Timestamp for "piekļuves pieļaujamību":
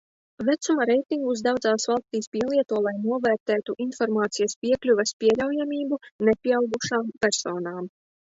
4.65-6.01